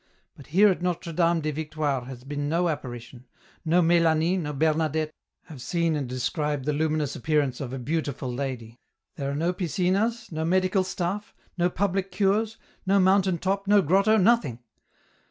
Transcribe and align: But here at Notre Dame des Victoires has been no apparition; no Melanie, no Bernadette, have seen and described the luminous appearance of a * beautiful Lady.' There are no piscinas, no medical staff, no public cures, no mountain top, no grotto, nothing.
But 0.35 0.47
here 0.47 0.69
at 0.69 0.81
Notre 0.81 1.13
Dame 1.13 1.41
des 1.41 1.51
Victoires 1.51 2.07
has 2.07 2.23
been 2.23 2.49
no 2.49 2.69
apparition; 2.69 3.27
no 3.63 3.83
Melanie, 3.83 4.35
no 4.35 4.51
Bernadette, 4.51 5.13
have 5.43 5.61
seen 5.61 5.95
and 5.95 6.09
described 6.09 6.65
the 6.65 6.73
luminous 6.73 7.15
appearance 7.15 7.61
of 7.61 7.71
a 7.71 7.77
* 7.77 7.77
beautiful 7.93 8.33
Lady.' 8.33 8.79
There 9.15 9.29
are 9.29 9.35
no 9.35 9.53
piscinas, 9.53 10.31
no 10.31 10.43
medical 10.43 10.83
staff, 10.83 11.35
no 11.55 11.69
public 11.69 12.09
cures, 12.11 12.57
no 12.83 12.99
mountain 12.99 13.37
top, 13.37 13.67
no 13.67 13.83
grotto, 13.83 14.17
nothing. 14.17 14.63